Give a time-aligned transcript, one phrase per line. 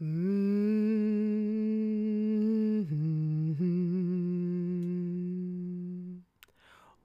[0.00, 0.58] Mm.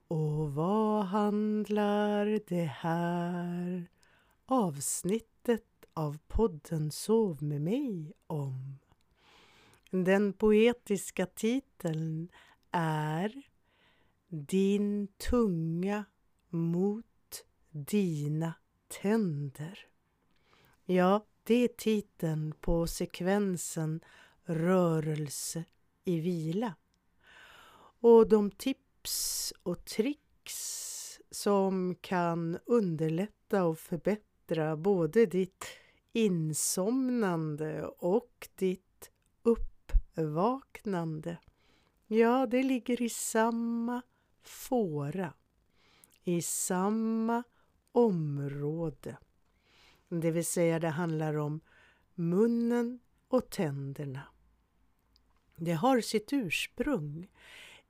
[0.08, 3.88] Och vad handlar det här
[4.46, 8.78] avsnittet av podden Sov med mig om?
[9.90, 12.28] Den poetiska titeln
[12.70, 13.42] är
[14.28, 16.04] Din tunga
[16.48, 18.54] mot dina
[18.88, 19.78] tänder.
[20.84, 24.00] Ja, det är titeln på sekvensen
[24.44, 25.64] Rörelse
[26.04, 26.74] i vila.
[28.00, 35.64] Och de tips och tricks som kan underlätta och förbättra både ditt
[36.12, 39.10] insomnande och ditt
[39.42, 41.38] uppvaknande.
[42.06, 44.02] Ja, det ligger i samma
[44.42, 45.32] fåra,
[46.24, 47.42] i samma
[47.92, 49.16] område.
[50.20, 51.60] Det vill säga det handlar om
[52.14, 54.22] munnen och tänderna.
[55.56, 57.28] Det har sitt ursprung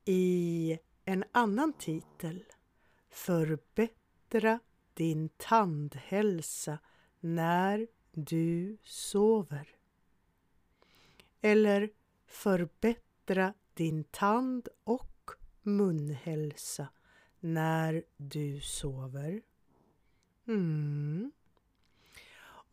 [0.05, 2.45] i en annan titel.
[3.11, 4.59] Förbättra
[4.95, 6.79] din tandhälsa
[7.21, 9.69] när du sover.
[11.41, 11.91] Eller
[12.27, 15.31] förbättra din tand och
[15.63, 16.89] munhälsa
[17.41, 19.43] när du sover.
[20.47, 21.33] Mm.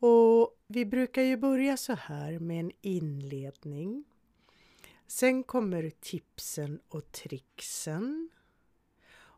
[0.04, 4.04] Och vi brukar ju börja så här med en inledning.
[5.08, 8.30] Sen kommer tipsen och tricksen.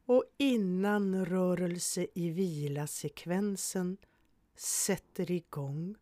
[0.05, 3.97] Och innan rörelse i vila-sekvensen
[4.55, 5.95] sätter igång,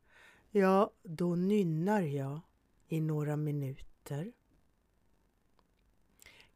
[0.52, 2.40] ja, då nynnar jag
[2.88, 4.32] i några minuter.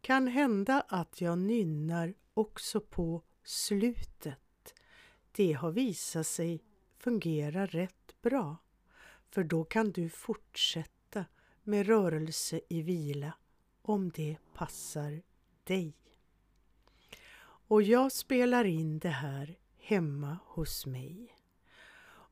[0.01, 4.73] Kan hända att jag nynnar också på slutet.
[5.31, 6.63] Det har visat sig
[7.05, 8.57] fungera rätt bra.
[9.31, 11.25] För då kan du fortsätta
[11.63, 13.33] med rörelse i vila
[13.81, 15.21] om det passar
[15.63, 15.93] dig.
[17.67, 21.35] Och jag spelar in det här hemma hos mig.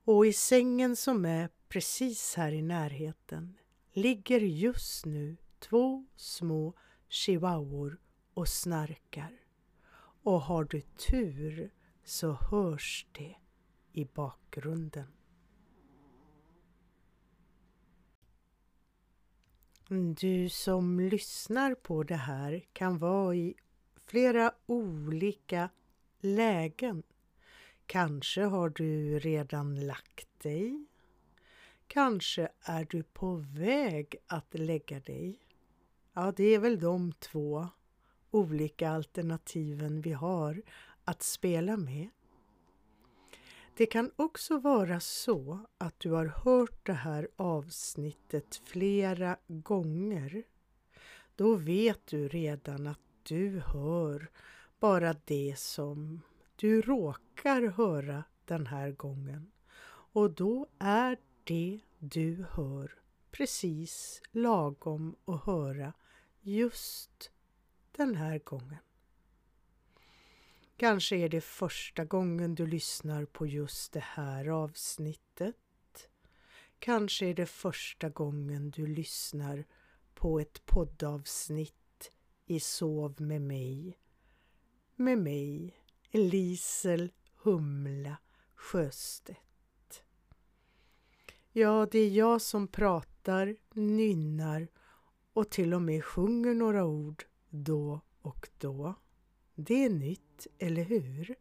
[0.06, 3.58] Och i sängen som är precis här i närheten
[3.92, 6.74] ligger just nu två små
[7.10, 8.00] chihuahuor
[8.34, 9.40] och snarkar.
[10.24, 11.72] Och har du tur
[12.04, 13.36] så hörs det
[13.94, 15.08] i bakgrunden.
[20.20, 23.56] Du som lyssnar på det här kan vara i
[24.06, 25.70] flera olika
[26.20, 27.04] lägen.
[27.86, 30.86] Kanske har du redan lagt dig.
[31.88, 35.40] Kanske är du på väg att lägga dig.
[36.14, 37.68] Ja, det är väl de två
[38.32, 40.62] olika alternativen vi har
[41.04, 42.10] att spela med.
[43.78, 50.44] Det kan också vara så att du har hört det här avsnittet flera gånger.
[51.36, 54.32] Då vet du redan att du hör
[54.80, 56.22] bara det som
[56.56, 59.52] du råkar höra den här gången.
[60.14, 63.02] Och då är det du hör
[63.32, 65.94] precis lagom att höra
[66.42, 67.32] just
[67.92, 68.78] den här gången.
[70.84, 75.56] Kanske är det första gången du lyssnar på just det här avsnittet.
[76.80, 79.66] Kanske är det första gången du lyssnar
[80.14, 82.12] på ett poddavsnitt
[82.46, 83.98] i Sov med mig.
[84.96, 85.76] Med mig,
[86.12, 88.18] Lisel Humla
[88.56, 90.04] Sjöstedt.
[91.52, 94.68] Ja, det är jag som pratar, nynnar
[95.34, 98.96] och till och med sjunger några ord då och då.
[99.56, 101.36] Det är nytt, eller hur?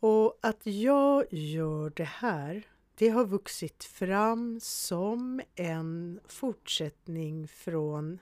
[0.00, 8.18] Och att jag gör det här, det har vuxit fram som en fortsättning från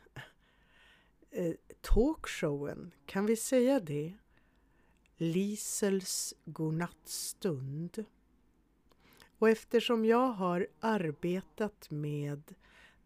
[1.31, 4.15] eh, talkshowen, kan vi säga det?
[5.17, 8.05] Lisels godnattstund.
[9.39, 12.55] Och eftersom jag har arbetat med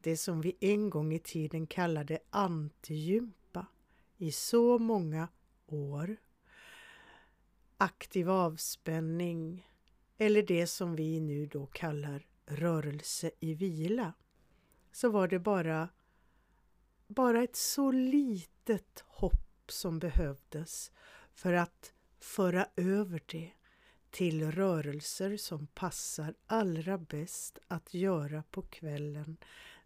[0.01, 3.44] det som vi en gång i tiden kallade antigympa
[4.25, 5.29] i så många
[5.67, 6.17] år.
[7.77, 9.69] Aktiv avspänning
[10.19, 14.13] eller det som vi nu då kallar rörelse i vila
[14.93, 15.89] så var det bara,
[17.07, 20.93] bara ett så litet hopp som behövdes
[21.33, 23.51] för att föra över det
[24.11, 29.37] till rörelser som passar allra bäst att göra på kvällen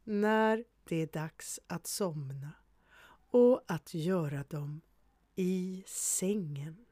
[0.05, 2.53] när det är dags att somna
[3.31, 4.81] och att göra dem
[5.35, 6.85] i sängen.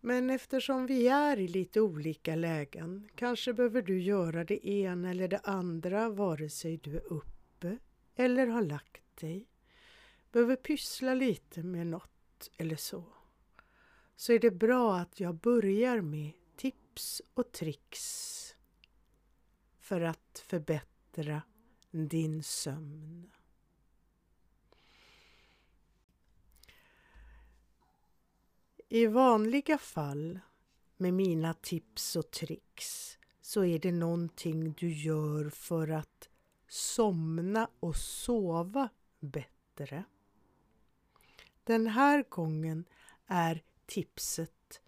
[0.00, 5.28] Men eftersom vi är i lite olika lägen kanske behöver du göra det ena eller
[5.28, 7.78] det andra vare sig du är uppe
[8.14, 9.48] eller har lagt dig.
[10.32, 13.04] Behöver pyssla lite med något eller så.
[14.16, 18.54] Så är det bra att jag börjar med tips och tricks
[19.80, 21.42] för att förbättra
[21.90, 23.30] din sömn.
[28.88, 30.40] I vanliga fall
[30.96, 36.28] med mina tips och tricks så är det någonting du gör för att
[36.68, 38.88] somna och sova
[39.20, 40.04] bättre.
[41.64, 42.84] Den här gången
[43.26, 44.80] är tipset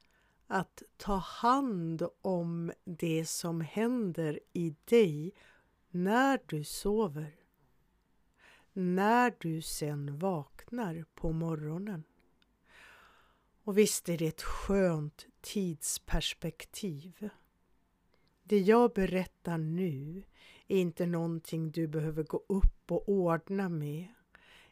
[0.46, 5.32] att ta hand om det som händer i dig
[5.90, 7.34] när du sover.
[8.72, 12.04] När du sen vaknar på morgonen.
[13.68, 17.28] Och visst är det ett skönt tidsperspektiv.
[18.42, 20.22] Det jag berättar nu
[20.68, 24.08] är inte någonting du behöver gå upp och ordna med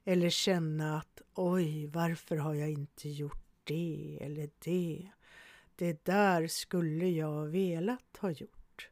[0.04, 5.10] eller känna att oj, varför har jag inte gjort det eller det?
[5.76, 8.90] Det där skulle jag velat ha gjort.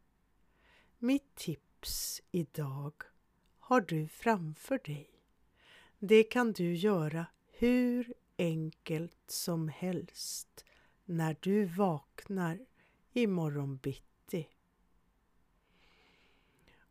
[0.98, 2.92] Mitt tips idag
[3.58, 5.10] har du framför dig.
[5.98, 10.64] Det kan du göra hur enkelt som helst
[11.04, 12.66] när du vaknar
[13.12, 14.48] imorgon bitti.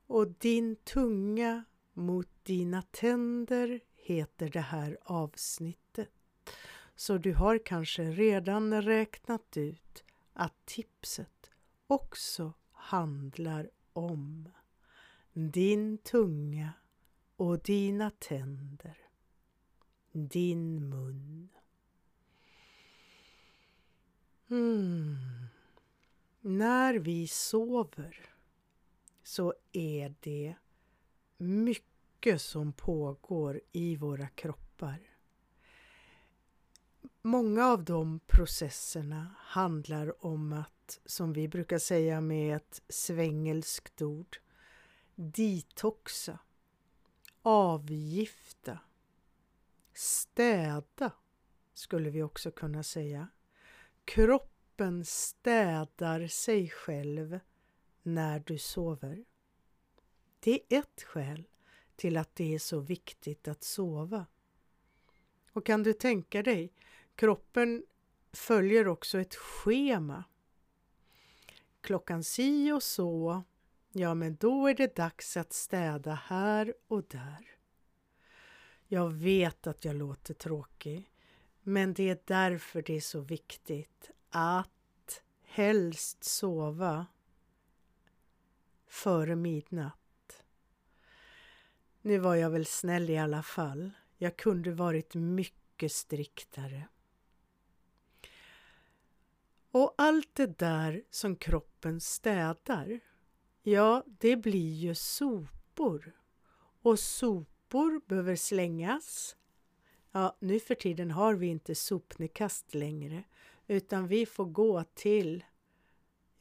[0.07, 1.63] Och din tunga
[1.93, 6.09] mot dina tänder heter det här avsnittet.
[6.95, 10.03] Så du har kanske redan räknat ut
[10.33, 11.51] att tipset
[11.87, 14.49] också handlar om
[15.33, 16.73] din tunga
[17.35, 19.02] och dina tänder
[20.13, 21.49] din mun.
[24.49, 25.15] Mm.
[26.41, 28.29] När vi sover
[29.23, 30.55] så är det
[31.37, 34.99] mycket som pågår i våra kroppar.
[37.21, 44.37] Många av de processerna handlar om att, som vi brukar säga med ett svengelskt ord,
[45.15, 46.39] detoxa,
[47.41, 48.79] avgifta,
[49.93, 51.11] Städa
[51.73, 53.27] skulle vi också kunna säga.
[54.05, 57.39] Kroppen städar sig själv
[58.03, 59.25] när du sover.
[60.39, 61.47] Det är ett skäl
[61.95, 64.25] till att det är så viktigt att sova.
[65.51, 66.73] Och kan du tänka dig,
[67.15, 67.85] kroppen
[68.33, 70.23] följer också ett schema.
[71.81, 73.43] Klockan si och så,
[73.91, 77.52] ja men då är det dags att städa här och där.
[78.93, 81.11] Jag vet att jag låter tråkig,
[81.61, 87.05] men det är därför det är så viktigt att helst sova
[88.87, 90.43] före midnatt.
[92.01, 93.91] Nu var jag väl snäll i alla fall.
[94.17, 96.87] Jag kunde varit mycket striktare.
[99.71, 102.99] Och allt det där som kroppen städar,
[103.61, 106.15] ja, det blir ju sopor.
[106.81, 109.35] Och sopor sopor behöver slängas.
[110.11, 113.23] Ja, nu för tiden har vi inte sopnedkast längre
[113.67, 115.43] utan vi får gå till,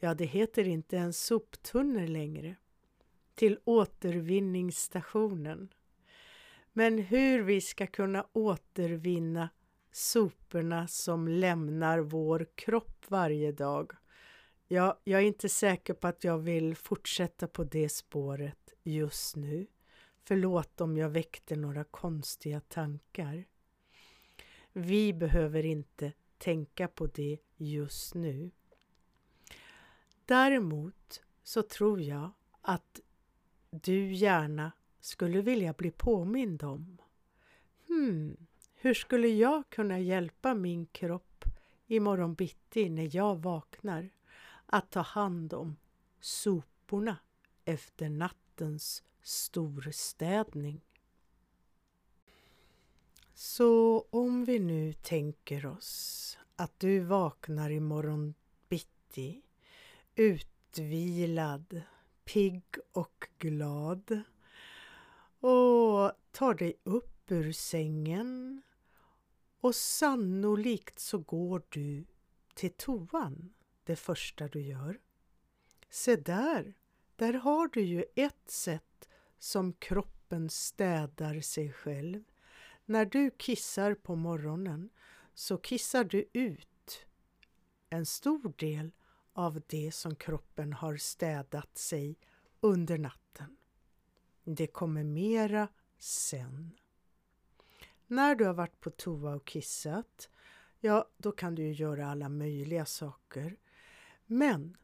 [0.01, 2.57] ja det heter inte en soptunnor längre,
[3.35, 5.69] till återvinningsstationen.
[6.73, 9.49] Men hur vi ska kunna återvinna
[9.93, 13.93] soporna som lämnar vår kropp varje dag.
[14.69, 19.67] Ja, jag är inte säker på att jag vill fortsätta på det spåret just nu.
[20.25, 23.45] Förlåt om jag väckte några konstiga tankar.
[24.73, 28.51] Vi behöver inte tänka på det just nu.
[30.25, 33.01] Däremot så tror jag att
[33.71, 36.99] du gärna skulle vilja bli påmind om
[37.87, 38.37] Hmm,
[38.75, 41.45] hur skulle jag kunna hjälpa min kropp
[41.87, 44.11] imorgon bitti när jag vaknar
[44.67, 45.77] att ta hand om
[46.21, 47.17] soporna
[47.65, 50.81] efter nattens storstädning.
[53.35, 58.35] Så om vi nu tänker oss att du vaknar imorgon
[58.69, 59.43] bitti
[60.15, 61.83] utvilad,
[62.25, 62.63] pigg
[62.93, 64.23] och glad
[65.41, 68.63] och tar dig upp ur sängen
[69.61, 72.05] och sannolikt så går du
[72.55, 73.53] till toan
[73.85, 75.01] det första du gör.
[75.91, 76.75] Se där,
[77.17, 82.25] där har du ju ett sätt som kroppen städar sig själv.
[82.85, 84.91] När du kissar på morgonen
[85.35, 87.07] så kissar du ut
[87.91, 88.93] en stor del
[89.33, 92.19] av det som kroppen har städat sig
[92.61, 93.57] under natten.
[94.45, 96.79] Det kommer mera sen.
[98.07, 100.31] När du har varit på toa och kissat,
[100.81, 103.57] ja, då kan du ju göra alla möjliga saker.
[104.27, 104.77] Men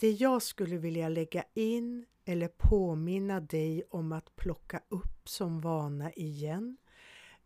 [0.00, 6.12] det jag skulle vilja lägga in eller påminna dig om att plocka upp som vana
[6.12, 6.76] igen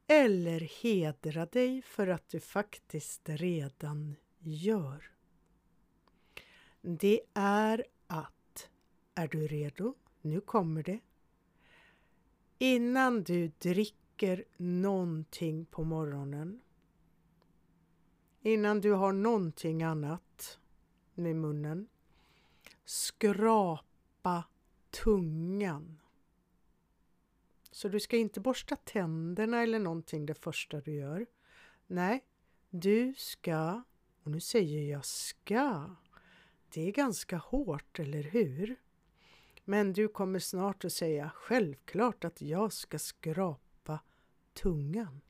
[0.06, 5.12] eller hedra dig för att du faktiskt redan gör.
[6.80, 8.70] Det är att,
[9.14, 9.94] är du redo?
[10.20, 11.00] Nu kommer det.
[12.58, 16.60] Innan du dricker någonting på morgonen,
[18.42, 20.58] innan du har någonting annat
[21.14, 21.88] med munnen,
[22.84, 24.44] skrapa
[24.90, 25.98] tungan.
[27.70, 31.26] Så du ska inte borsta tänderna eller någonting det första du gör.
[31.86, 32.24] Nej,
[32.70, 33.82] du ska,
[34.22, 35.96] och nu säger jag ska,
[36.68, 38.76] det är ganska hårt, eller hur?
[39.64, 44.00] Men du kommer snart att säga självklart att jag ska skrapa
[44.52, 45.20] tungan.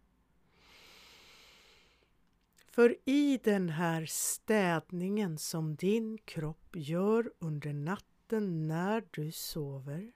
[2.74, 10.12] För i den här städningen som din kropp gör under natten när du sover,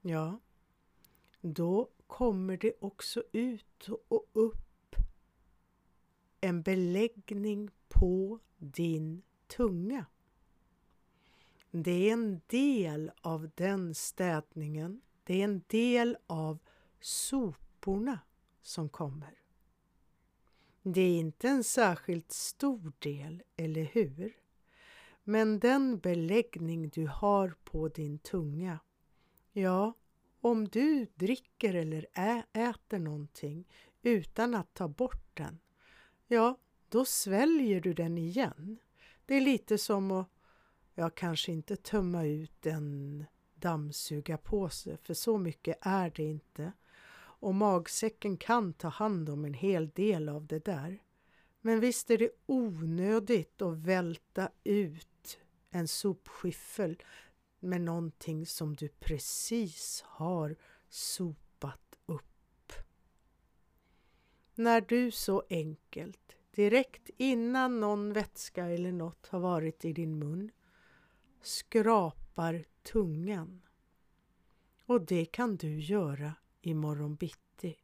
[0.00, 0.40] ja,
[1.40, 4.96] då kommer det också ut och upp
[6.40, 10.06] en beläggning på din tunga.
[11.70, 15.00] Det är en del av den städningen.
[15.24, 16.58] Det är en del av
[17.00, 18.18] soporna
[18.62, 19.39] som kommer.
[20.92, 24.36] Det är inte en särskilt stor del, eller hur?
[25.24, 28.78] Men den beläggning du har på din tunga,
[29.52, 29.94] ja,
[30.40, 32.06] om du dricker eller
[32.52, 33.68] äter någonting
[34.02, 35.58] utan att ta bort den,
[36.26, 38.78] ja, då sväljer du den igen.
[39.26, 40.28] Det är lite som att,
[40.94, 46.72] ja, kanske inte tömma ut en dammsugarpåse, för så mycket är det inte
[47.40, 51.02] och magsäcken kan ta hand om en hel del av det där.
[51.60, 55.38] Men visst är det onödigt att välta ut
[55.70, 57.02] en sopskyffel
[57.60, 60.56] med någonting som du precis har
[60.88, 62.72] sopat upp.
[64.54, 70.50] När du så enkelt, direkt innan någon vätska eller något har varit i din mun,
[71.42, 73.62] skrapar tungan.
[74.86, 77.76] Och det kan du göra imorgon bitti.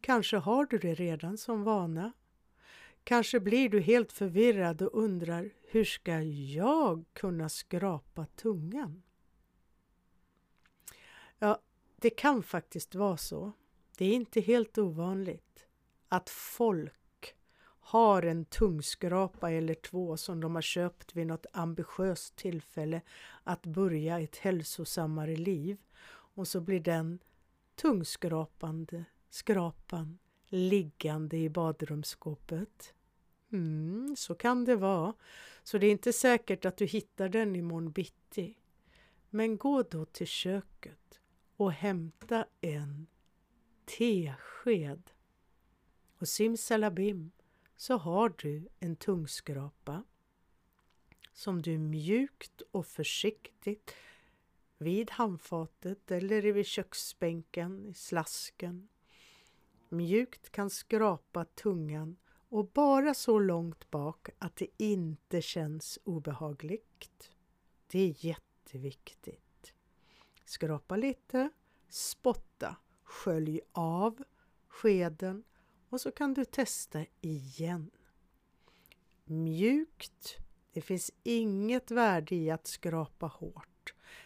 [0.00, 2.12] Kanske har du det redan som vana.
[3.04, 9.02] Kanske blir du helt förvirrad och undrar hur ska jag kunna skrapa tungan?
[11.38, 11.58] Ja,
[11.96, 13.52] det kan faktiskt vara så.
[13.98, 15.66] Det är inte helt ovanligt
[16.08, 17.34] att folk
[17.80, 23.00] har en tungskrapa eller två som de har köpt vid något ambitiöst tillfälle
[23.44, 25.78] att börja ett hälsosammare liv
[26.34, 27.18] och så blir den
[27.74, 32.94] tungskrapande skrapan liggande i badrumsskåpet.
[33.52, 35.14] Mm, så kan det vara.
[35.62, 38.58] Så det är inte säkert att du hittar den imorgon bitti.
[39.30, 41.20] Men gå då till köket
[41.56, 43.06] och hämta en
[43.84, 45.10] tesked.
[46.18, 47.30] Och simsalabim
[47.76, 50.04] så har du en tungskrapa
[51.32, 53.94] som du mjukt och försiktigt
[54.78, 58.88] vid handfatet eller vid köksbänken, i slasken.
[59.88, 62.16] Mjukt kan skrapa tungan
[62.48, 67.30] och bara så långt bak att det inte känns obehagligt.
[67.86, 69.74] Det är jätteviktigt.
[70.44, 71.50] Skrapa lite,
[71.88, 74.24] spotta, skölj av
[74.68, 75.44] skeden
[75.88, 77.90] och så kan du testa igen.
[79.24, 80.36] Mjukt.
[80.72, 83.73] Det finns inget värde i att skrapa hårt.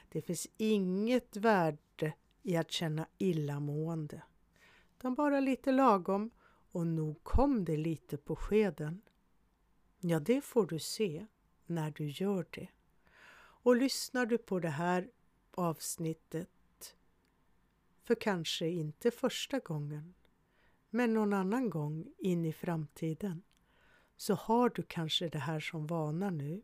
[0.08, 2.12] Det finns inget värde
[2.42, 4.22] i att känna illamående.
[4.96, 6.30] Utan bara lite lagom
[6.72, 9.02] och nog kom det lite på skeden.
[10.00, 11.26] Ja, det får du se
[11.66, 12.68] när du gör det.
[13.40, 15.10] Och lyssnar du på det här
[15.50, 16.96] avsnittet
[18.04, 20.14] för kanske inte första gången,
[20.90, 23.42] men någon annan gång in i framtiden,
[24.16, 26.62] så har du kanske det här som vana nu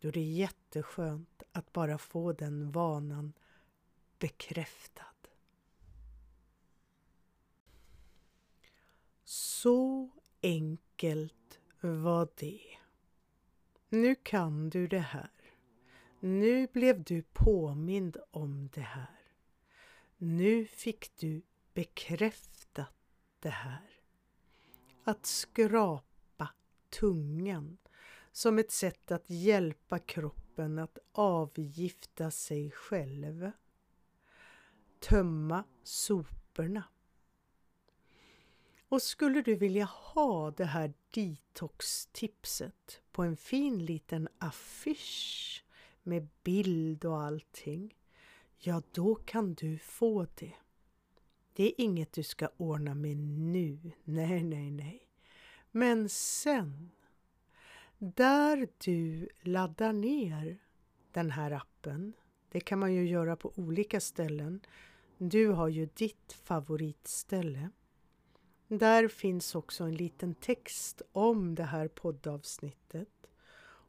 [0.00, 3.32] då är det jätteskönt att bara få den vanan
[4.18, 5.04] bekräftad.
[9.24, 10.10] Så
[10.42, 12.60] enkelt var det.
[13.88, 15.30] Nu kan du det här.
[16.20, 19.20] Nu blev du påmind om det här.
[20.16, 21.42] Nu fick du
[21.74, 22.94] bekräftat
[23.40, 23.90] det här.
[25.04, 26.48] att skrapa
[26.90, 27.78] tungan
[28.40, 33.50] som ett sätt att hjälpa kroppen att avgifta sig själv.
[35.00, 36.84] Tömma soporna.
[38.88, 45.64] Och skulle du vilja ha det här detox-tipset på en fin liten affisch
[46.02, 47.96] med bild och allting,
[48.58, 50.54] ja då kan du få det.
[51.52, 55.08] Det är inget du ska ordna med nu, nej, nej, nej.
[55.70, 56.90] Men sen,
[58.02, 60.58] där du laddar ner
[61.12, 62.12] den här appen,
[62.48, 64.60] det kan man ju göra på olika ställen.
[65.18, 67.70] Du har ju ditt favoritställe.
[68.68, 73.26] Där finns också en liten text om det här poddavsnittet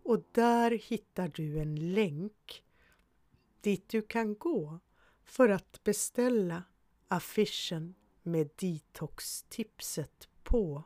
[0.04, 2.64] och där hittar du en länk
[3.62, 4.80] dit du kan gå
[5.24, 6.64] för att beställa
[7.08, 10.84] affischen med detox-tipset på.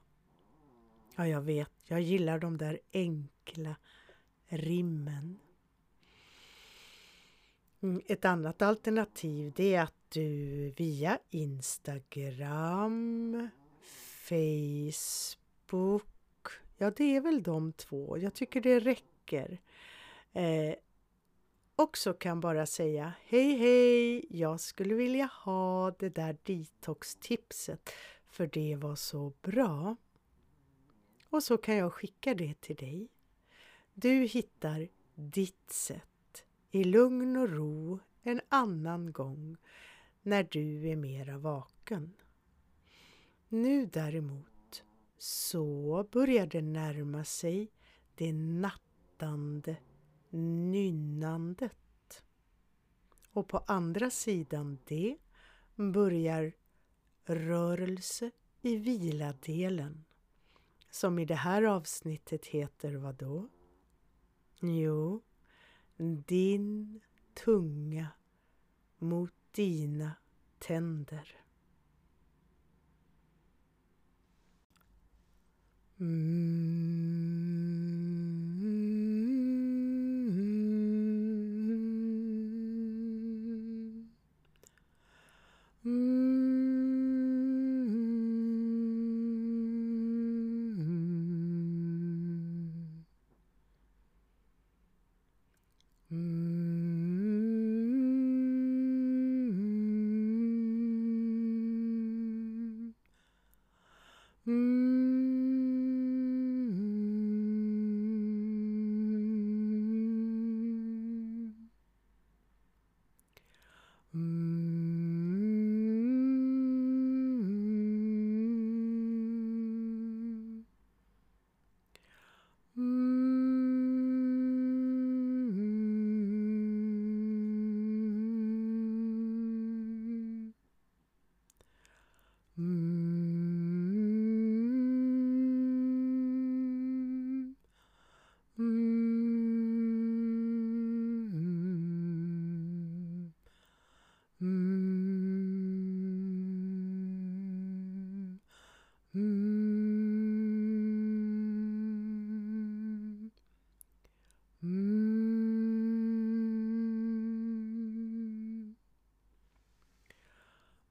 [1.17, 3.75] Ja, jag vet, jag gillar de där enkla
[4.47, 5.39] rimmen.
[7.81, 12.69] Mm, ett annat alternativ det är att du via Instagram,
[14.29, 16.03] Facebook,
[16.77, 19.57] ja det är väl de två, jag tycker det räcker.
[20.33, 20.75] Eh,
[21.75, 27.89] också kan bara säga hej hej, jag skulle vilja ha det där detox-tipset
[28.27, 29.95] för det var så bra.
[31.35, 33.09] Och så kan jag skicka det till dig.
[33.93, 39.57] Du hittar ditt sätt i lugn och ro en annan gång
[40.21, 42.13] när du är mera vaken.
[43.47, 44.83] Nu däremot
[45.17, 47.71] så börjar det närma sig
[48.15, 49.77] det nattande
[50.29, 52.23] nynnandet.
[53.31, 55.17] Och på andra sidan det
[55.75, 56.53] börjar
[57.25, 60.05] rörelse i viladelen
[60.95, 63.47] som i det här avsnittet heter vad då?
[64.59, 65.21] Jo,
[66.25, 67.01] din
[67.45, 68.07] tunga
[68.97, 70.11] mot dina
[70.59, 71.37] tänder.
[75.99, 77.54] Mm.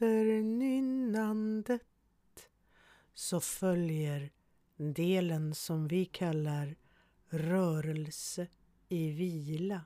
[0.00, 1.82] Efter nynnandet
[3.30, 4.30] så följer
[4.76, 6.76] delen som vi kallar
[7.28, 8.46] rörelse
[8.88, 9.84] i vila.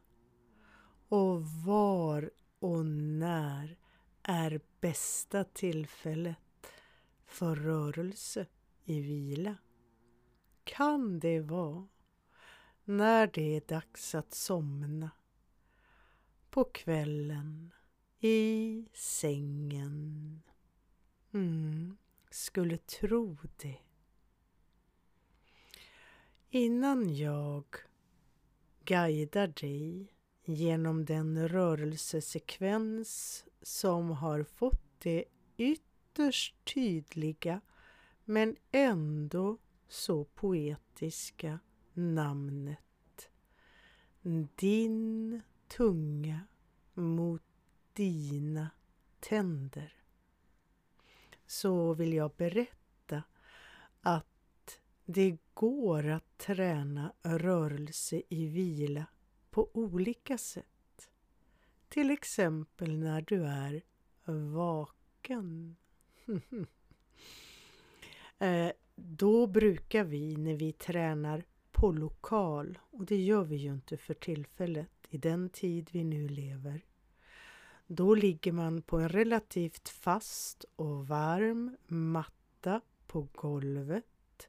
[1.09, 3.79] Och var och när
[4.23, 6.67] är bästa tillfället
[7.27, 8.47] för rörelse
[8.85, 9.57] i vila?
[10.65, 11.89] Kan det vara
[12.85, 15.11] när det är dags att somna
[16.51, 17.75] på kvällen
[18.21, 20.43] i sängen.
[21.33, 21.97] Mm,
[22.35, 23.77] skulle tro det.
[26.49, 27.65] Innan jag
[28.85, 35.25] guidar dig genom den rörelsesekvens som har fått det
[35.57, 37.61] ytterst tydliga
[38.25, 41.59] men ändå så poetiska
[41.93, 43.31] namnet
[44.55, 46.41] Din tunga
[46.95, 47.43] mot
[47.93, 48.71] dina
[49.21, 50.04] tänder
[51.47, 53.23] så vill jag berätta
[54.01, 59.07] att det går att träna rörelse i vila
[59.51, 61.11] på olika sätt.
[61.89, 63.83] Till exempel när du är
[64.53, 65.77] vaken.
[68.39, 73.97] Eh, då brukar vi när vi tränar på lokal, och det gör vi ju inte
[73.97, 76.85] för tillfället i den tid vi nu lever.
[77.87, 84.49] Då ligger man på en relativt fast och varm matta på golvet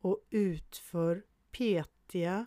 [0.00, 2.46] och utför petiga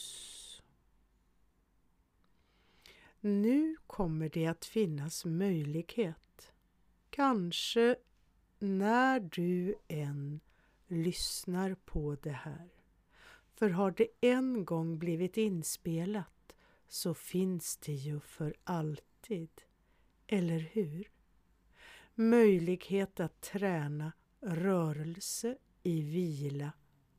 [3.19, 6.53] Nu kommer det att finnas möjlighet,
[7.10, 7.95] kanske
[8.60, 10.39] när du än
[10.88, 12.69] lyssnar på det här.
[13.53, 16.55] För har det en gång blivit inspelat
[16.88, 19.49] så finns det ju för alltid.
[20.27, 21.12] Eller hur?
[22.15, 26.71] Möjlighet att träna rörelse i vila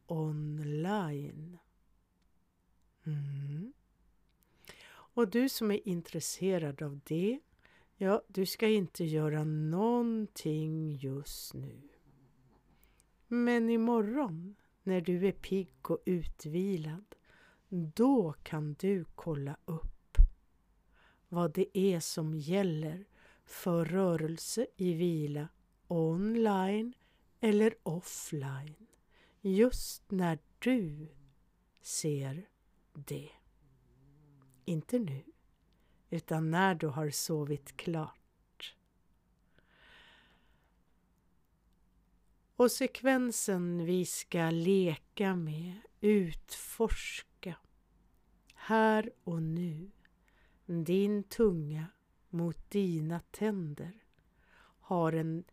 [0.06, 1.58] online.
[3.04, 3.72] Mm.
[4.94, 7.40] Och du som är intresserad av det,
[7.96, 11.88] ja, du ska inte göra någonting just nu.
[13.28, 17.04] Men imorgon, när du är pigg och utvilad,
[17.94, 20.16] då kan du kolla upp
[21.28, 23.04] vad det är som gäller
[23.44, 25.48] för rörelse i vila
[25.88, 26.94] online
[27.44, 28.86] eller offline
[29.40, 31.08] just när du
[31.80, 32.48] ser
[32.92, 33.30] det.
[34.64, 35.22] Inte nu,
[36.10, 38.76] utan när du har sovit klart.
[42.56, 47.56] Och sekvensen vi ska leka med, utforska,
[48.54, 49.90] här och nu,
[50.66, 51.86] din tunga
[52.28, 54.04] mot dina tänder
[54.80, 55.44] har en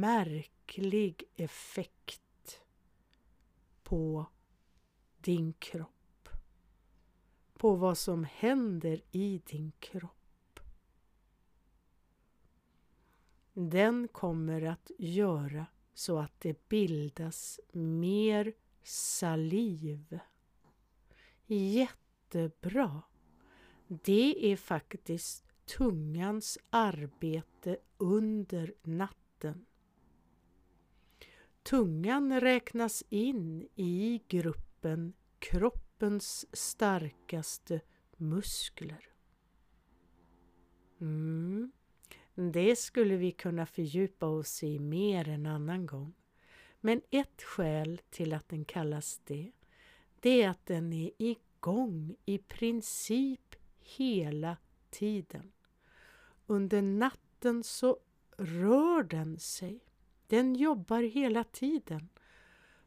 [0.00, 2.60] märklig effekt
[3.82, 4.26] på
[5.18, 6.28] din kropp
[7.54, 10.60] på vad som händer i din kropp.
[13.52, 20.18] Den kommer att göra så att det bildas mer saliv.
[21.46, 23.02] Jättebra!
[23.88, 29.23] Det är faktiskt tungans arbete under natten.
[31.62, 37.80] Tungan räknas in i gruppen kroppens starkaste
[38.16, 39.08] muskler.
[41.00, 41.72] Mm.
[42.34, 46.14] Det skulle vi kunna fördjupa oss i mer en annan gång.
[46.80, 49.52] Men ett skäl till att den kallas det,
[50.20, 54.56] det är att den är igång i princip hela
[54.90, 55.52] tiden.
[56.46, 57.98] Under natten så
[58.38, 59.80] rör den sig.
[60.26, 62.08] Den jobbar hela tiden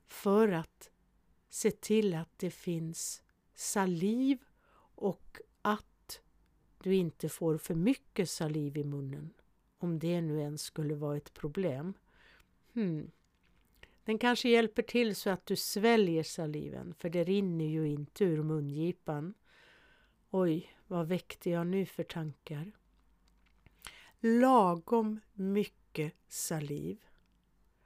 [0.05, 0.89] för att
[1.49, 3.23] se till att det finns
[3.55, 4.37] saliv
[4.95, 6.21] och att
[6.83, 9.33] du inte får för mycket saliv i munnen.
[9.77, 11.93] Om det nu ens skulle vara ett problem.
[12.73, 13.11] Hmm.
[14.03, 18.43] Den kanske hjälper till så att du sväljer saliven, för det rinner ju inte ur
[18.43, 19.33] mungipan.
[20.29, 22.71] Oj, vad väckte jag nu för tankar?
[24.19, 26.97] Lagom mycket saliv.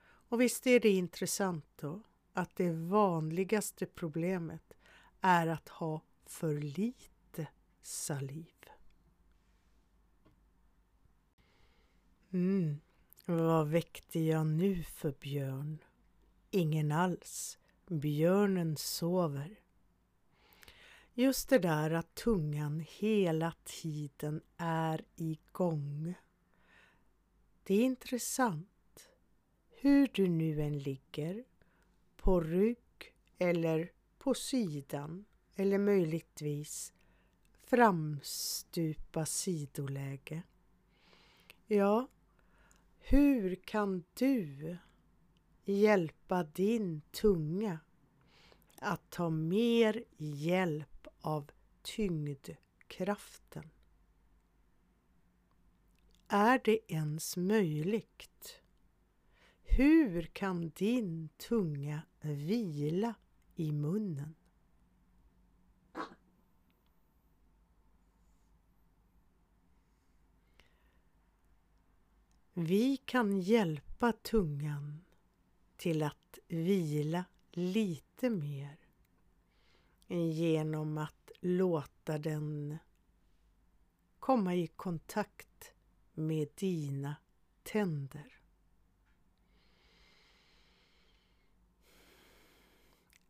[0.04, 2.02] Och visst är det intressant då?
[2.34, 4.74] att det vanligaste problemet
[5.22, 7.48] är att ha för lite
[7.82, 8.46] saliv.
[12.34, 12.80] Mm,
[13.26, 15.78] vad väckte jag nu för björn?
[16.52, 17.58] Ingen alls.
[17.88, 19.60] Björnen sover.
[21.13, 26.13] Just det där att tungan hela tiden är igång.
[27.63, 29.10] Det är intressant.
[29.69, 31.43] Hur du nu än ligger
[32.15, 36.93] på rygg eller på sidan eller möjligtvis
[37.63, 40.43] framstupa sidoläge.
[41.67, 42.08] Ja,
[43.00, 44.78] hur kan du
[45.63, 47.80] hjälpa din tunga
[48.76, 53.70] att ta mer hjälp av tyngdkraften?
[56.28, 58.62] Är det ens möjligt?
[59.64, 63.14] Hur kan din tunga vila
[63.56, 64.36] i munnen?
[72.54, 75.06] Vi kan hjälpa tungan
[75.78, 78.78] till att vila lite mer
[80.12, 82.78] genom att låta den
[84.19, 85.74] komma i kontakt
[86.13, 87.15] med dina
[87.63, 88.41] tänder.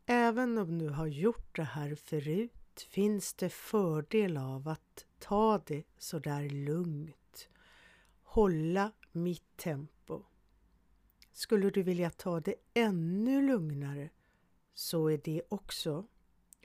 [0.06, 5.84] Även om du har gjort det här förut finns det fördel av att ta det
[5.98, 7.48] sådär lugnt.
[8.22, 10.22] Hålla mitt tempo.
[11.32, 14.10] Skulle du vilja ta det ännu lugnare
[14.74, 16.06] så är det också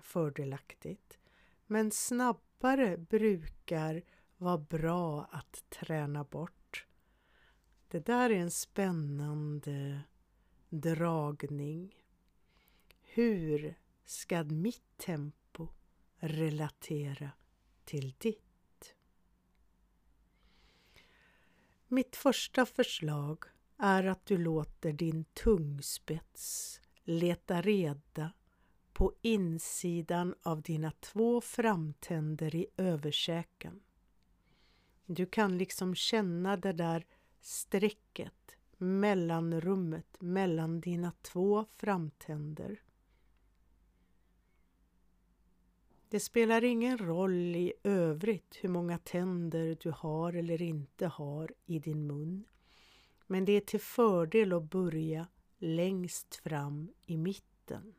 [0.07, 1.17] fördelaktigt.
[1.65, 4.01] Men snabbare brukar
[4.37, 6.85] vara bra att träna bort.
[7.87, 10.01] Det där är en spännande
[10.69, 11.95] dragning.
[13.01, 15.67] Hur ska mitt tempo
[16.17, 17.31] relatera
[17.85, 18.95] till ditt?
[21.87, 23.43] Mitt första förslag
[23.77, 28.31] är att du låter din tungspets leta reda
[28.97, 33.79] på insidan av dina två framtänder i översäken.
[35.05, 37.05] Du kan liksom känna det där
[37.41, 42.81] strecket, mellanrummet mellan dina två framtänder.
[46.09, 51.79] Det spelar ingen roll i övrigt hur många tänder du har eller inte har i
[51.79, 52.45] din mun.
[53.27, 57.93] Men det är till fördel att börja längst fram i mitten.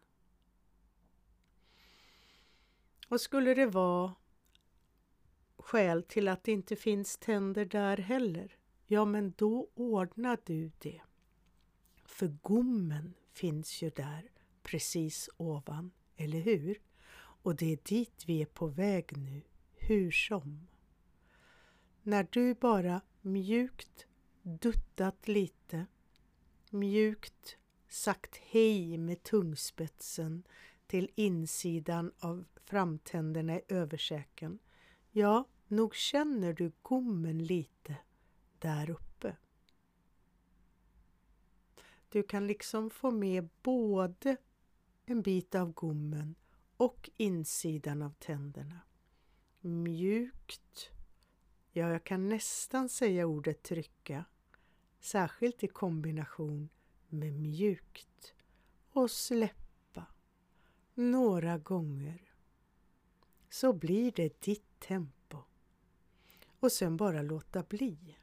[3.09, 4.15] Och skulle det vara
[5.57, 11.01] skäl till att det inte finns tänder där heller, ja men då ordnar du det.
[12.05, 14.31] För gommen finns ju där
[14.63, 16.81] precis ovan, eller hur?
[17.43, 19.43] Och det är dit vi är på väg nu,
[19.73, 20.69] hur som.
[22.03, 24.07] När du bara mjukt
[24.43, 25.87] duttat lite,
[26.71, 27.57] mjukt
[27.89, 30.43] sagt hej med tungspetsen
[30.89, 34.59] till insidan av framtänderna i översäken,
[35.11, 37.97] ja, nog känner du gommen lite
[38.59, 39.37] där uppe.
[42.09, 44.37] Du kan liksom få med både
[45.07, 46.35] en bit av gommen
[46.77, 48.81] och insidan av tänderna.
[49.61, 50.91] Mjukt.
[51.73, 54.25] Ja, jag kan nästan säga ordet trycka.
[55.01, 56.69] Särskilt i kombination
[57.09, 58.35] med mjukt.
[58.91, 59.68] Och släpp
[61.01, 62.33] några gånger.
[63.49, 65.39] Så blir det ditt tempo.
[66.61, 68.17] Och sen bara låta bli.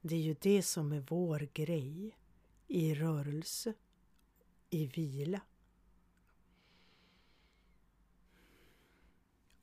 [0.00, 2.16] Det är ju det som är vår grej
[2.66, 3.74] i rörelse,
[4.70, 5.40] i vila.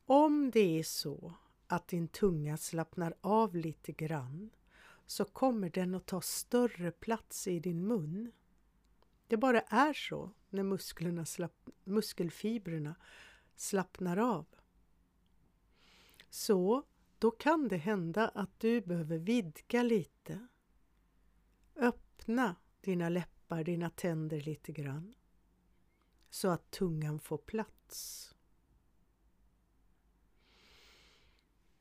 [0.05, 1.33] Om det är så
[1.67, 4.49] att din tunga slappnar av lite grann
[5.05, 8.31] så kommer den att ta större plats i din mun.
[9.27, 12.95] Det bara är så när musklerna slapp, muskelfibrerna
[13.55, 14.45] slappnar av.
[16.29, 16.83] Så
[17.17, 20.47] då kan det hända att du behöver vidga lite.
[21.75, 25.15] Öppna dina läppar, dina tänder lite grann
[26.29, 28.35] så att tungan får plats.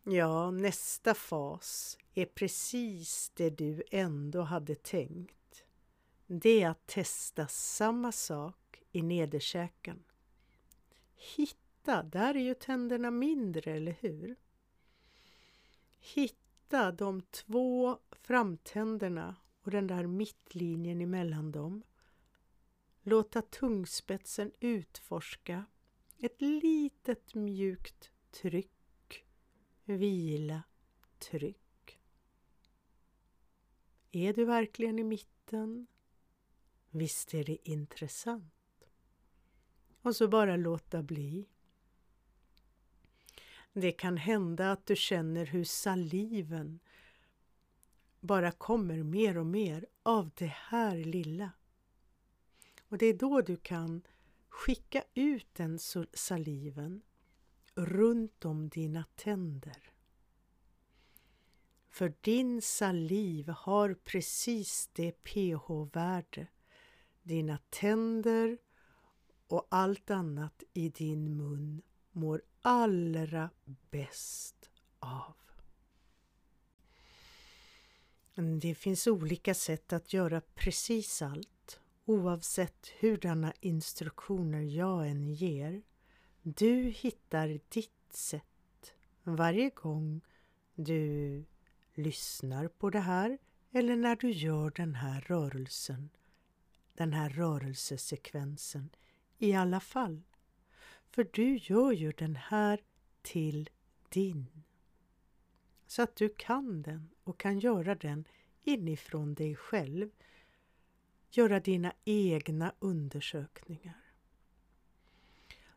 [0.03, 5.36] Ja, nästa fas är precis det du ändå hade tänkt.
[6.27, 10.05] Det är att testa samma sak i nederkäken.
[11.37, 14.37] Hitta, där är ju tänderna mindre, eller hur?
[15.99, 21.83] Hitta de två framtänderna och den där mittlinjen emellan dem.
[23.03, 25.65] Låta tungspetsen utforska
[26.19, 28.71] ett litet mjukt tryck
[29.87, 30.63] vila,
[31.19, 32.01] tryck.
[34.13, 35.87] Är du verkligen i mitten?
[36.97, 38.89] Visst är det intressant?
[40.03, 41.49] Och så bara låta bli.
[43.73, 46.81] Det kan hända att du känner hur saliven
[48.21, 51.51] bara kommer mer och mer av det här lilla.
[52.81, 54.03] Och det är då du kan
[54.49, 55.79] skicka ut den
[56.13, 57.03] saliven
[57.75, 59.93] runt om dina tänder.
[61.89, 66.47] För din saliv har precis det pH-värde
[67.27, 68.59] dina tänder
[69.47, 73.51] och allt annat i din mun mår allra
[73.91, 75.35] bäst av.
[78.35, 85.83] Mm, det finns olika sätt att göra precis allt oavsett hurdana instruktioner jag än ger.
[86.43, 90.21] Du hittar ditt sätt varje gång
[90.75, 91.45] du
[91.95, 93.39] lyssnar på det här
[93.73, 96.11] eller när du gör den här rörelsen,
[96.97, 98.91] den här rörelsesekvensen
[99.39, 100.23] i alla fall.
[101.11, 102.81] För du gör ju den här
[103.23, 103.71] till
[104.09, 104.63] din.
[105.87, 108.25] Så att du kan den och kan göra den
[108.63, 110.11] inifrån dig själv.
[111.31, 114.03] Göra dina egna undersökningar.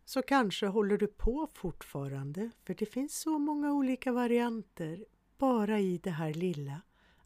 [0.05, 5.05] Så kanske håller du på fortfarande, för det finns så många olika varianter
[5.37, 6.81] bara i det här lilla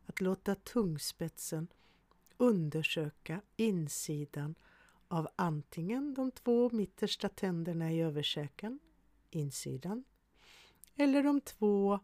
[0.05, 1.67] att låta tungspetsen
[2.37, 4.55] undersöka insidan
[5.07, 8.79] av antingen de två mittersta tänderna i översäken,
[9.29, 10.03] insidan,
[10.95, 11.99] eller de två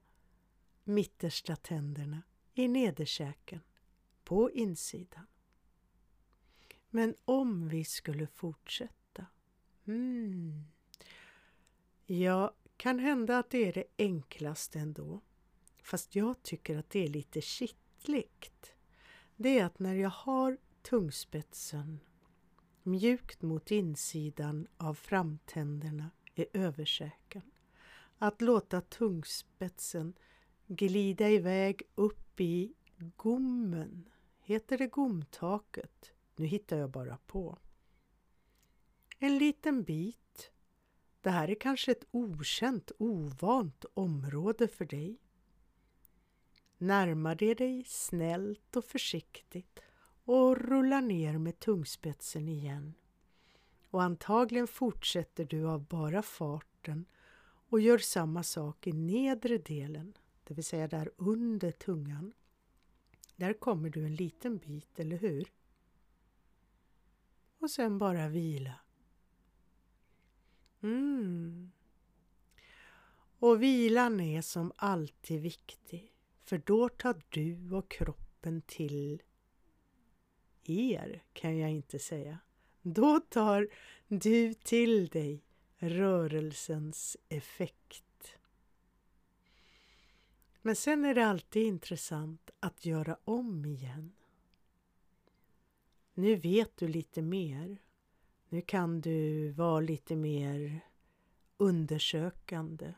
[0.84, 2.22] mittersta tänderna
[2.54, 3.60] i nederkäken,
[4.24, 5.28] på insidan.
[6.90, 9.26] Men om vi skulle fortsätta?
[9.86, 10.64] Hmm.
[12.06, 15.22] Ja, kan hända att det är det enklaste ändå.
[15.84, 18.74] Fast jag tycker att det är lite kittligt.
[19.42, 22.00] Det är att när jag har tungspetsen
[22.84, 27.42] mjukt mot insidan av framtänderna i översäken.
[28.18, 30.14] Att låta tungspetsen
[30.68, 32.74] glida iväg upp i
[33.16, 34.10] gommen.
[34.40, 36.14] Heter det gomtaket?
[36.36, 37.58] Nu hittar jag bara på.
[39.20, 40.52] En liten bit.
[41.22, 45.18] Det här är kanske ett okänt, ovant område för dig.
[46.82, 49.80] Närmar det dig snällt och försiktigt
[50.24, 52.94] och rullar ner med tungspetsen igen.
[53.90, 57.06] Och antagligen fortsätter du av bara farten
[57.42, 62.34] och gör samma sak i nedre delen, det vill säga där under tungan.
[63.36, 65.52] Där kommer du en liten bit, eller hur?
[67.60, 68.74] Och sen bara vila.
[70.82, 71.72] Mm.
[73.40, 76.14] Och vilan är som alltid viktig,
[76.50, 79.22] för då tar du och kroppen till
[80.64, 82.40] er kan jag inte säga.
[82.82, 83.70] Då tar
[84.08, 85.44] du till dig
[85.78, 88.38] rörelsens effekt.
[90.62, 94.12] Men sen är det alltid intressant att göra om igen.
[96.14, 97.78] Nu vet du lite mer.
[98.50, 100.82] Nu kan du vara lite mer
[101.58, 102.94] undersökande.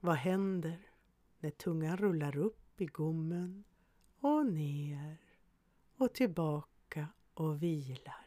[0.00, 0.89] Vad händer
[1.40, 3.64] när tungan rullar upp i gommen
[4.20, 5.16] och ner
[5.96, 8.26] och tillbaka och vilar.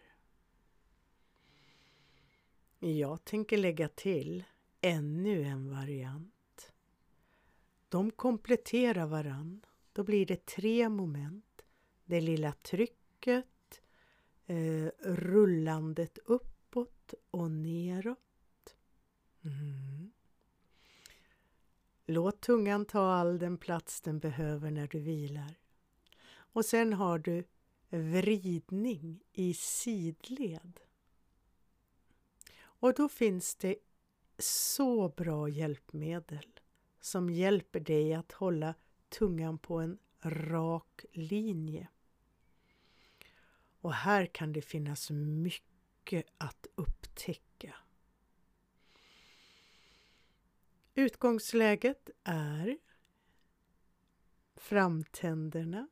[2.80, 4.44] Jag tänker lägga till
[4.82, 6.72] ännu en variant.
[7.90, 9.66] De kompletterar varann.
[9.94, 11.66] Då blir det tre moment.
[12.06, 13.82] Det lilla trycket,
[14.46, 18.76] eh, rullandet uppåt och neråt.
[19.42, 20.12] Mm.
[22.06, 25.56] Låt tungan ta all den plats den behöver när du vilar.
[26.34, 27.44] Och sen har du
[27.90, 30.80] vridning i sidled.
[32.62, 33.76] Och då finns det
[34.38, 36.60] så bra hjälpmedel
[37.00, 38.76] som hjälper dig att hålla
[39.10, 41.88] tungan på en rak linje.
[43.82, 47.53] Och här kan det finnas mycket att upptäcka.
[50.96, 52.78] Utgångsläget är
[54.56, 55.88] framtänderna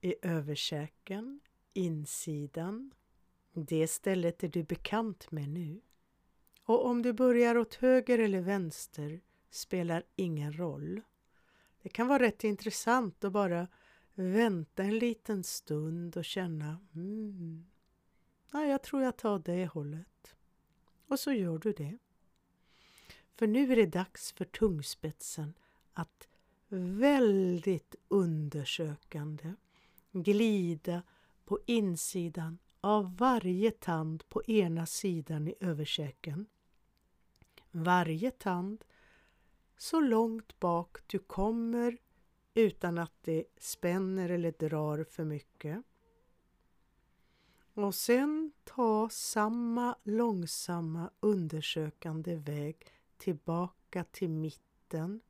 [0.00, 1.40] i översäken,
[1.72, 2.94] insidan.
[3.52, 5.80] Det stället är du bekant med nu.
[6.62, 9.20] Och om du börjar åt höger eller vänster
[9.50, 11.00] spelar ingen roll.
[11.82, 13.68] Det kan vara rätt intressant att bara
[14.14, 17.66] vänta en liten stund och känna mm,
[18.52, 20.36] ja, jag tror jag tar det hållet.
[21.06, 21.98] Och så gör du det.
[23.40, 25.54] För nu är det dags för tungspetsen
[25.92, 26.28] att
[26.68, 29.54] väldigt undersökande
[30.12, 31.02] glida
[31.44, 36.46] på insidan av varje tand på ena sidan i översäken.
[37.70, 38.84] Varje tand
[39.76, 41.98] så långt bak du kommer
[42.54, 45.82] utan att det spänner eller drar för mycket.
[47.74, 52.86] Och sen ta samma långsamma undersökande väg
[53.20, 55.20] tillbaka till mitten.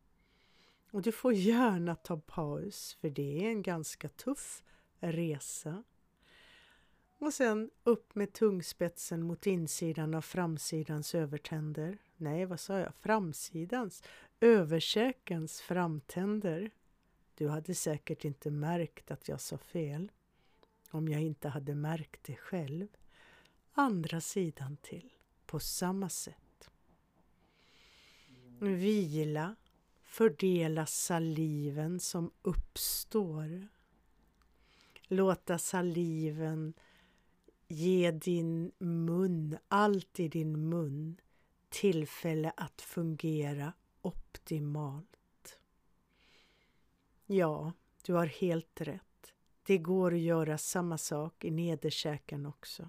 [0.90, 4.62] Och du får gärna ta paus för det är en ganska tuff
[5.00, 5.82] resa.
[7.18, 11.98] Och sen upp med tungspetsen mot insidan av framsidans övertänder.
[12.16, 12.94] Nej, vad sa jag?
[12.94, 14.02] Framsidans?
[14.40, 16.70] Överkäkens framtänder.
[17.34, 20.12] Du hade säkert inte märkt att jag sa fel
[20.90, 22.88] om jag inte hade märkt det själv.
[23.72, 25.12] Andra sidan till,
[25.46, 26.49] på samma sätt.
[28.62, 29.56] Vila,
[30.02, 33.68] fördela saliven som uppstår.
[35.02, 36.74] Låta saliven
[37.68, 41.16] ge din mun, allt i din mun,
[41.68, 45.58] tillfälle att fungera optimalt.
[47.26, 47.72] Ja,
[48.04, 49.32] du har helt rätt.
[49.62, 52.88] Det går att göra samma sak i nederkäken också.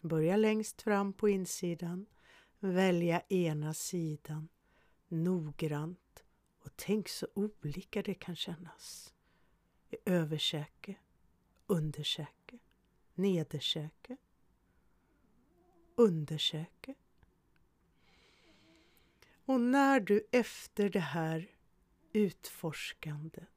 [0.00, 2.06] Börja längst fram på insidan,
[2.58, 4.48] välja ena sidan
[5.10, 6.24] noggrant
[6.58, 9.14] och tänk så olika det kan kännas.
[9.90, 10.94] I överkäke,
[11.66, 12.58] underkäke,
[13.14, 14.16] nederkäke,
[15.94, 16.94] underkäke.
[19.44, 21.50] Och när du efter det här
[22.12, 23.48] utforskandet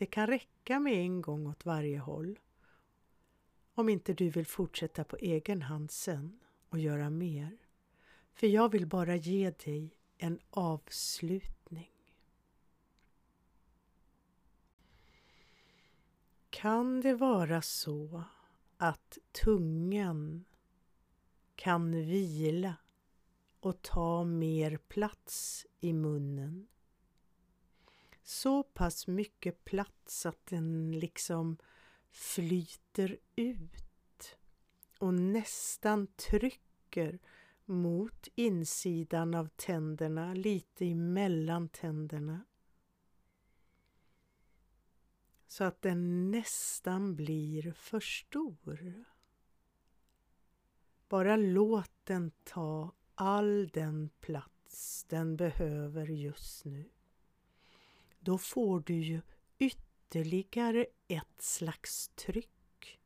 [0.00, 2.38] det kan räcka med en gång åt varje håll.
[3.74, 7.58] Om inte du vill fortsätta på egen hand sen och göra mer.
[8.32, 11.90] För jag vill bara ge dig en avslutning.
[16.50, 18.24] Kan det vara så
[18.76, 20.44] att tungan
[21.56, 22.76] kan vila
[23.60, 26.66] och ta mer plats i munnen
[28.22, 31.56] så pass mycket plats att den liksom
[32.10, 34.36] flyter ut
[34.98, 37.18] och nästan trycker
[37.70, 42.44] mot insidan av tänderna, lite emellan tänderna.
[45.46, 49.04] Så att den nästan blir för stor.
[51.08, 56.90] Bara låt den ta all den plats den behöver just nu
[58.20, 59.20] då får du ju
[59.58, 63.00] ytterligare ett slags tryck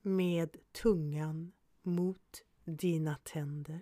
[0.00, 1.52] med tungan
[1.82, 3.80] mot dina tänder.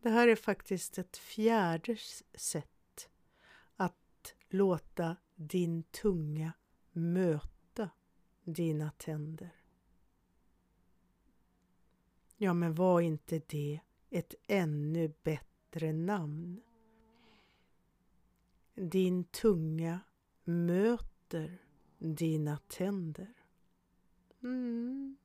[0.00, 1.96] Det här är faktiskt ett fjärde
[2.34, 3.08] sätt
[3.76, 6.52] att låta din tunga
[6.92, 7.90] möta
[8.44, 9.62] dina tänder.
[12.36, 13.80] Ja, men var inte det
[14.10, 16.62] ett ännu bättre namn?
[18.74, 20.00] Din tunga
[20.44, 21.58] möter
[21.98, 23.34] dina tänder.
[24.42, 25.16] Mm.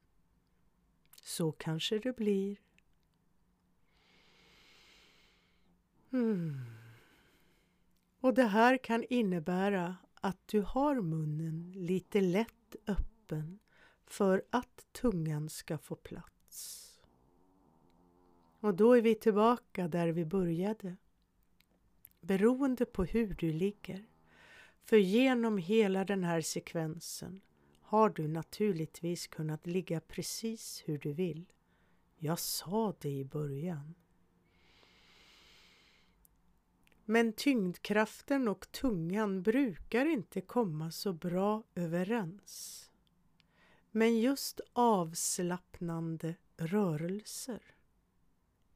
[1.27, 2.57] Så kanske det blir.
[6.13, 6.61] Mm.
[8.19, 13.59] Och det här kan innebära att du har munnen lite lätt öppen
[14.05, 16.91] för att tungan ska få plats.
[18.59, 20.95] Och då är vi tillbaka där vi började
[22.21, 24.05] beroende på hur du ligger.
[24.83, 27.41] För genom hela den här sekvensen
[27.89, 31.53] har du naturligtvis kunnat ligga precis hur du vill.
[32.17, 33.95] Jag sa det i början.
[37.05, 42.89] Men tyngdkraften och tungan brukar inte komma så bra överens.
[43.91, 47.61] Men just avslappnande rörelser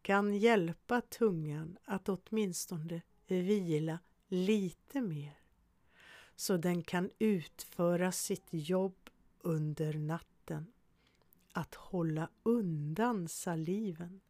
[0.02, 5.42] kan hjälpa tungan att åtminstone vila lite mer
[6.42, 9.01] så den kan utföra sitt jobb
[9.44, 10.66] under natten.
[11.54, 14.22] Att hålla undan saliven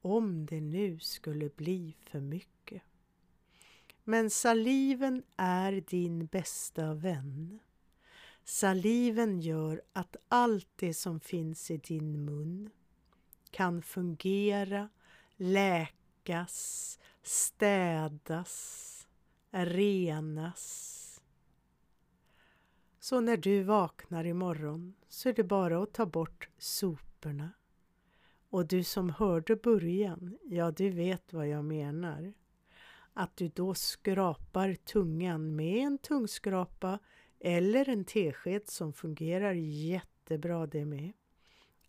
[0.00, 2.82] om det nu skulle bli för mycket.
[4.04, 7.58] Men saliven är din bästa vän.
[8.44, 12.70] Saliven gör att allt det som finns i din mun
[13.50, 14.88] kan fungera,
[15.36, 19.08] läkas, städas,
[19.50, 20.98] renas.
[23.02, 27.50] Så när du vaknar imorgon så är det bara att ta bort soporna.
[28.50, 32.32] Och du som hörde början, ja du vet vad jag menar.
[33.12, 36.98] Att du då skrapar tungan med en tungskrapa
[37.40, 41.12] eller en tesked som fungerar jättebra det med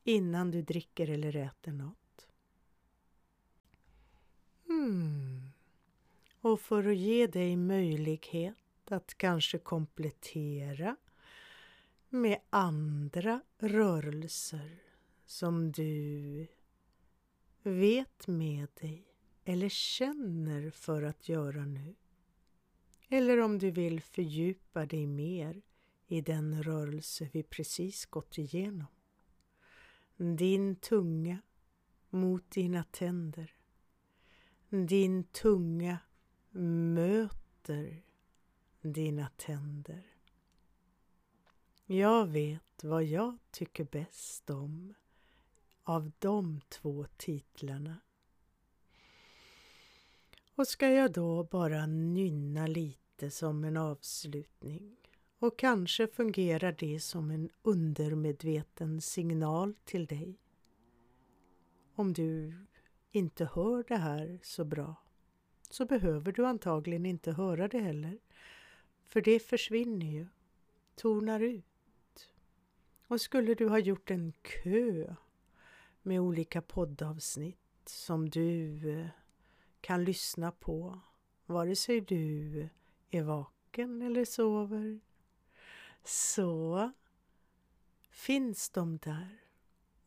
[0.03, 2.27] innan du dricker eller äter något.
[4.69, 5.41] Mm.
[6.41, 8.55] Och för att ge dig möjlighet
[8.85, 10.95] att kanske komplettera
[12.13, 14.83] med andra rörelser
[15.25, 16.47] som du
[17.63, 19.05] vet med dig
[19.43, 21.95] eller känner för att göra nu.
[23.09, 25.61] Eller om du vill fördjupa dig mer
[26.07, 28.87] i den rörelse vi precis gått igenom.
[30.17, 31.41] Din tunga
[32.09, 33.55] mot dina tänder.
[34.69, 35.97] Din tunga
[36.51, 38.03] möter
[38.81, 40.12] dina tänder.
[41.85, 44.93] Jag vet vad jag tycker bäst om
[45.83, 47.99] av de två titlarna.
[50.55, 54.95] Och ska jag då bara nynna lite som en avslutning
[55.39, 60.39] och kanske fungerar det som en undermedveten signal till dig.
[61.95, 62.53] Om du
[63.11, 64.95] inte hör det här så bra
[65.69, 68.19] så behöver du antagligen inte höra det heller.
[69.07, 70.27] För det försvinner ju,
[70.95, 71.72] tonar ut.
[73.13, 75.15] Och skulle du ha gjort en kö
[76.01, 79.07] med olika poddavsnitt som du eh,
[79.81, 80.99] kan lyssna på
[81.45, 82.69] vare sig du
[83.09, 84.99] är vaken eller sover
[86.03, 86.91] så
[88.09, 89.39] finns de där.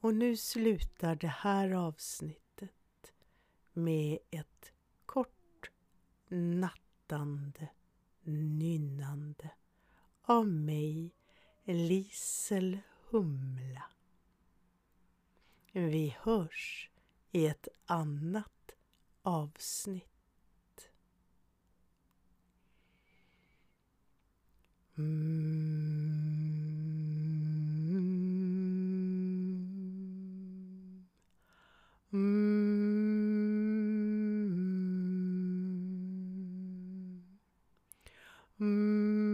[0.00, 3.12] Och nu slutar det här avsnittet
[3.72, 4.72] med ett
[5.06, 5.70] kort
[6.28, 7.68] nattande
[8.22, 9.50] nynnande
[10.22, 11.14] av mig,
[11.64, 12.78] Lisel
[13.10, 13.84] Humla.
[15.72, 16.90] Vi hörs
[17.32, 18.74] i ett annat
[19.22, 20.06] avsnitt.
[24.98, 25.36] Mm.
[32.12, 32.56] Mm.
[38.60, 39.25] mm.